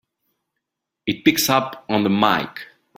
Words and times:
It 1.05 1.23
picks 1.23 1.47
up 1.47 1.85
on 1.87 2.01
the 2.01 2.09
mike! 2.09 2.65